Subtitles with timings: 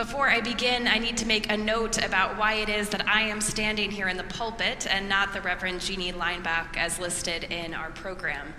[0.00, 3.20] Before I begin, I need to make a note about why it is that I
[3.20, 7.74] am standing here in the pulpit and not the Reverend Jeanne Leinbach as listed in
[7.74, 8.54] our program.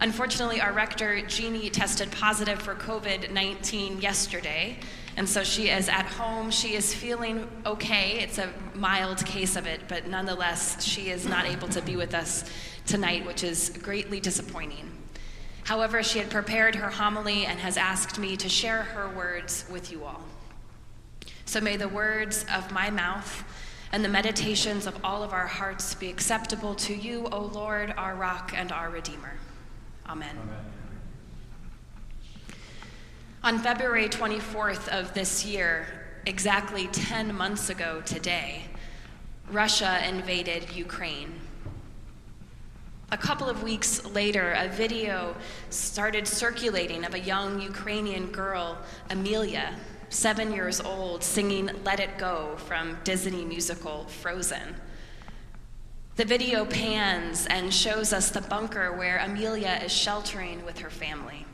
[0.00, 4.78] Unfortunately, our rector, Jeannie, tested positive for COVID 19 yesterday,
[5.18, 6.50] and so she is at home.
[6.50, 8.18] She is feeling okay.
[8.20, 12.14] It's a mild case of it, but nonetheless, she is not able to be with
[12.14, 12.50] us
[12.86, 14.90] tonight, which is greatly disappointing.
[15.64, 19.92] However, she had prepared her homily and has asked me to share her words with
[19.92, 20.22] you all.
[21.50, 23.42] So may the words of my mouth
[23.90, 28.14] and the meditations of all of our hearts be acceptable to you, O Lord, our
[28.14, 29.32] rock and our Redeemer.
[30.08, 30.36] Amen.
[30.40, 30.64] Amen.
[33.42, 35.88] On February 24th of this year,
[36.24, 38.66] exactly 10 months ago today,
[39.50, 41.34] Russia invaded Ukraine.
[43.10, 45.34] A couple of weeks later, a video
[45.70, 48.78] started circulating of a young Ukrainian girl,
[49.10, 49.74] Amelia,
[50.10, 54.74] seven years old, singing Let It Go from Disney musical Frozen.
[56.16, 61.46] The video pans and shows us the bunker where Amelia is sheltering with her family.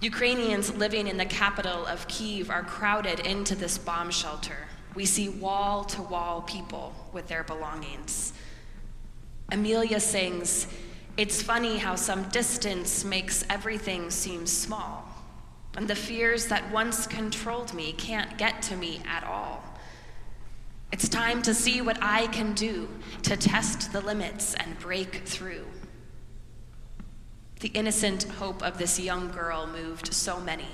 [0.00, 4.68] Ukrainians living in the capital of Kiev are crowded into this bomb shelter.
[4.94, 8.34] We see wall to wall people with their belongings.
[9.50, 10.66] Amelia sings,
[11.16, 15.03] It's funny how some distance makes everything seem small,
[15.76, 19.62] and the fears that once controlled me can't get to me at all.
[20.92, 22.88] It's time to see what I can do
[23.22, 25.64] to test the limits and break through.
[27.60, 30.68] The innocent hope of this young girl moved so many.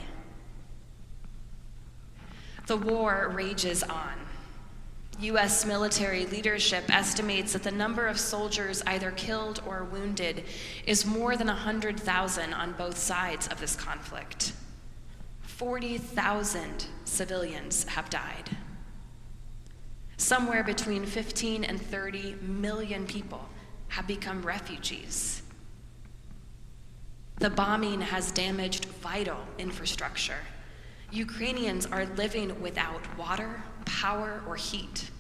[2.67, 4.15] The war rages on.
[5.21, 5.67] U.S.
[5.67, 10.45] military leadership estimates that the number of soldiers either killed or wounded
[10.87, 14.53] is more than 100,000 on both sides of this conflict.
[15.61, 18.57] 40,000 civilians have died
[20.17, 23.47] somewhere between 15 and 30 million people
[23.89, 25.43] have become refugees.
[27.41, 30.41] The bombing has damaged vital infrastructure.
[31.13, 35.11] Ukrainians are living without water, power, or heat.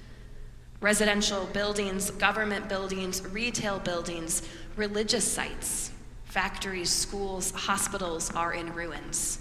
[0.80, 4.40] Residential buildings, government buildings, retail buildings,
[4.76, 5.90] religious sites,
[6.24, 9.40] factories, schools, hospitals are in ruins.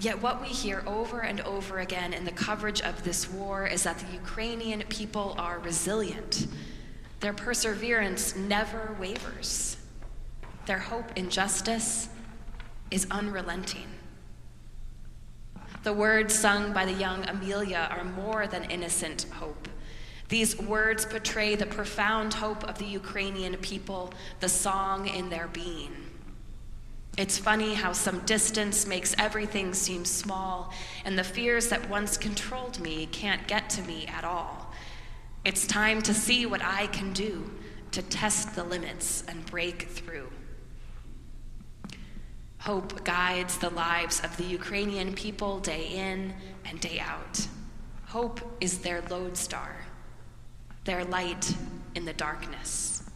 [0.00, 3.82] Yet, what we hear over and over again in the coverage of this war is
[3.82, 6.46] that the Ukrainian people are resilient.
[7.20, 9.76] Their perseverance never wavers.
[10.64, 12.08] Their hope in justice
[12.90, 13.88] is unrelenting.
[15.82, 19.68] The words sung by the young Amelia are more than innocent hope.
[20.30, 26.09] These words portray the profound hope of the Ukrainian people, the song in their being.
[27.18, 30.72] It's funny how some distance makes everything seem small,
[31.04, 34.72] and the fears that once controlled me can't get to me at all.
[35.44, 37.50] It's time to see what I can do
[37.92, 40.30] to test the limits and break through.
[42.60, 46.34] Hope guides the lives of the Ukrainian people day in
[46.64, 47.46] and day out.
[48.06, 49.76] Hope is their lodestar,
[50.84, 51.54] their light
[51.94, 53.09] in the darkness.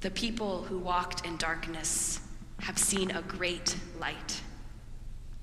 [0.00, 2.20] The people who walked in darkness
[2.60, 4.40] have seen a great light.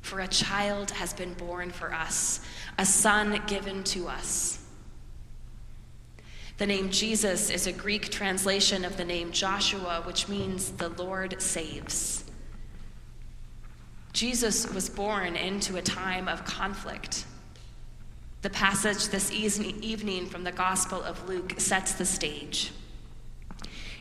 [0.01, 2.39] For a child has been born for us,
[2.77, 4.63] a son given to us.
[6.57, 11.39] The name Jesus is a Greek translation of the name Joshua, which means the Lord
[11.39, 12.23] saves.
[14.11, 17.25] Jesus was born into a time of conflict.
[18.41, 22.71] The passage this evening from the Gospel of Luke sets the stage.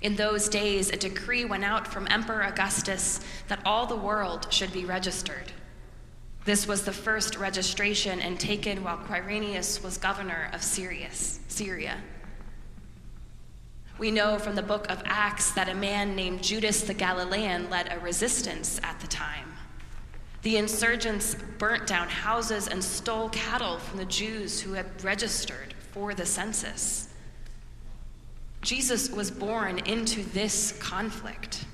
[0.02, 4.72] In those days, a decree went out from Emperor Augustus that all the world should
[4.72, 5.52] be registered.
[6.44, 11.98] This was the first registration and taken while Quirinius was governor of Syria.
[13.98, 17.90] We know from the book of Acts that a man named Judas the Galilean led
[17.90, 19.54] a resistance at the time.
[20.42, 26.14] The insurgents burnt down houses and stole cattle from the Jews who had registered for
[26.14, 27.06] the census.
[28.66, 31.66] Jesus was born into this conflict.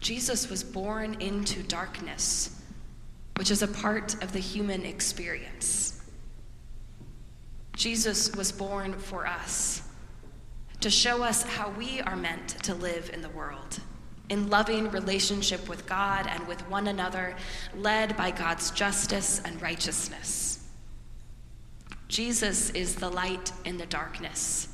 [0.00, 2.60] Jesus was born into darkness,
[3.36, 6.02] which is a part of the human experience.
[7.76, 9.82] Jesus was born for us
[10.80, 13.78] to show us how we are meant to live in the world
[14.30, 17.36] in loving relationship with God and with one another,
[17.76, 20.66] led by God's justice and righteousness.
[22.08, 24.68] Jesus is the light in the darkness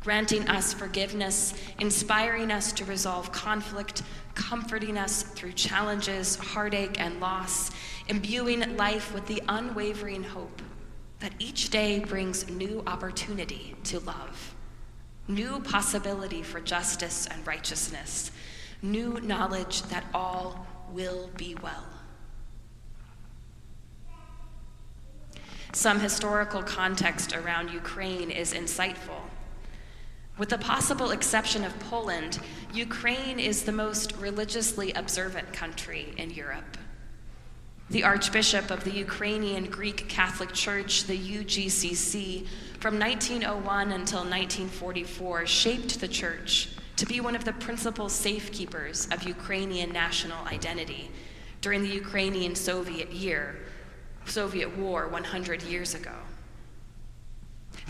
[0.00, 4.02] granting us forgiveness, inspiring us to resolve conflict,
[4.34, 7.70] comforting us through challenges, heartache, and loss,
[8.08, 10.62] imbuing life with the unwavering hope
[11.20, 14.54] that each day brings new opportunity to love,
[15.28, 18.30] new possibility for justice and righteousness,
[18.80, 21.84] new knowledge that all will be well.
[25.72, 29.20] Some historical context around Ukraine is insightful.
[30.40, 32.38] With the possible exception of Poland,
[32.72, 36.78] Ukraine is the most religiously observant country in Europe.
[37.90, 42.46] The Archbishop of the Ukrainian Greek Catholic Church, the UGCC,
[42.78, 49.24] from 1901 until 1944, shaped the church to be one of the principal safekeepers of
[49.24, 51.10] Ukrainian national identity
[51.60, 53.56] during the Ukrainian Soviet year,
[54.24, 56.14] Soviet War 100 years ago.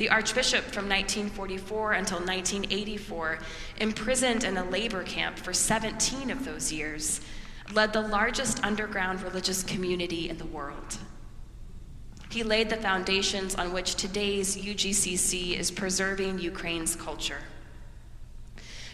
[0.00, 3.38] The Archbishop from 1944 until 1984,
[3.81, 7.20] imprisoned in a labor camp for 17 of those years,
[7.75, 10.97] led the largest underground religious community in the world.
[12.31, 17.43] He laid the foundations on which today's UGCC is preserving Ukraine's culture.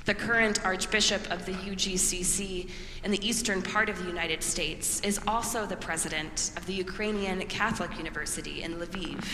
[0.06, 2.68] The current Archbishop of the UGCC
[3.04, 7.46] in the eastern part of the United States is also the president of the Ukrainian
[7.46, 9.24] Catholic University in Lviv.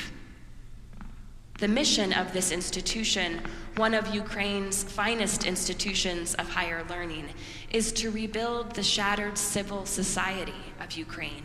[1.62, 3.40] The mission of this institution,
[3.76, 7.28] one of Ukraine's finest institutions of higher learning,
[7.70, 11.44] is to rebuild the shattered civil society of Ukraine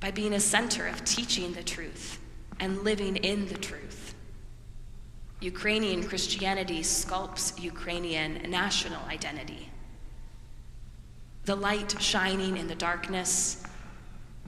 [0.00, 2.18] by being a center of teaching the truth
[2.60, 4.14] and living in the truth.
[5.42, 9.68] Ukrainian Christianity sculpts Ukrainian national identity.
[11.44, 13.62] The light shining in the darkness,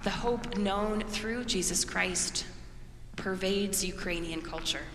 [0.03, 2.47] the hope known through Jesus Christ
[3.19, 4.87] pervades Ukrainian culture.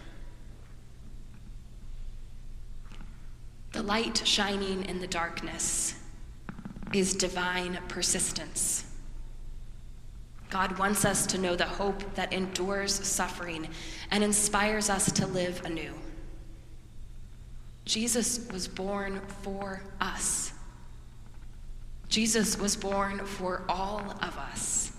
[3.73, 5.95] The light shining in the darkness
[6.93, 8.85] is divine persistence.
[10.49, 13.67] God wants us to know the hope that endures suffering
[14.11, 15.93] and inspires us to live anew.
[17.85, 20.53] Jesus was born for us.
[22.07, 24.92] Jesus was born for all of us.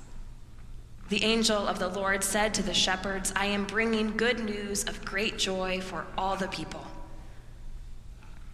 [1.10, 5.04] The angel of the Lord said to the shepherds, I am bringing good news of
[5.04, 6.86] great joy for all the people.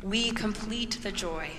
[0.03, 1.51] We complete the joy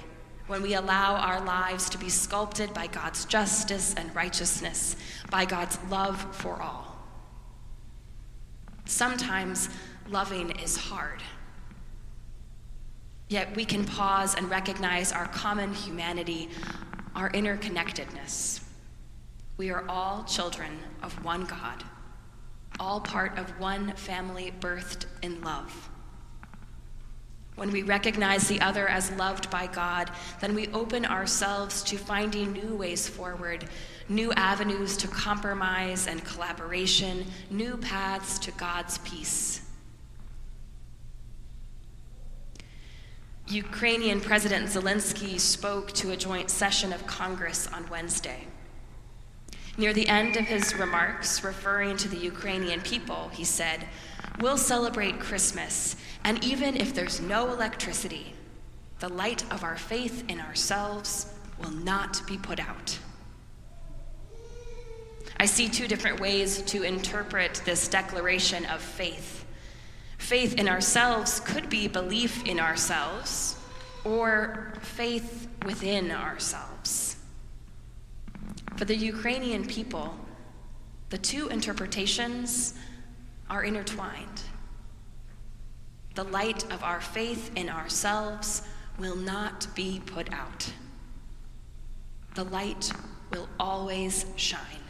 [0.48, 4.98] when we allow our lives to be sculpted by God's justice and righteousness,
[5.30, 6.98] by God's love for all.
[8.86, 9.70] Sometimes
[10.10, 11.22] loving is hard.
[13.30, 16.50] Yet we can pause and recognize our common humanity,
[17.16, 18.60] our interconnectedness.
[19.62, 20.72] We are all children
[21.04, 21.84] of one God,
[22.80, 25.88] all part of one family birthed in love.
[27.58, 30.10] When we recognize the other as loved by God,
[30.40, 33.66] then we open ourselves to finding new ways forward,
[34.10, 39.62] new avenues to compromise and collaboration, new paths to God's peace.
[43.48, 48.48] Ukrainian President Zelensky spoke to a joint session of Congress on Wednesday.
[49.78, 53.88] Near the end of his remarks, referring to the Ukrainian people, he said,
[54.40, 58.34] We'll celebrate Christmas, and even if there's no electricity,
[59.00, 63.00] the light of our faith in ourselves will not be put out.
[65.38, 69.46] I see two different ways to interpret this declaration of faith.
[70.18, 73.56] Faith in ourselves could be belief in ourselves,
[74.04, 76.71] or faith within ourselves.
[78.82, 80.18] For the Ukrainian people,
[81.12, 82.74] the two interpretations
[83.48, 84.42] are intertwined.
[86.16, 88.64] The light of our faith in ourselves
[88.98, 90.74] will not be put out.
[92.34, 92.92] The light
[93.30, 94.86] will always shine.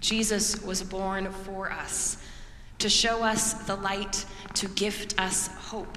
[0.00, 2.18] Jesus was born for us,
[2.80, 5.96] to show us the light, to gift us hope.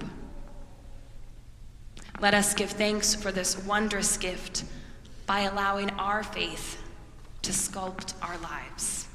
[2.18, 4.64] Let us give thanks for this wondrous gift
[5.30, 6.82] by allowing our faith
[7.40, 9.06] to sculpt our lives.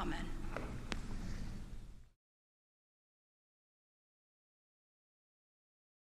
[0.00, 0.35] Amen.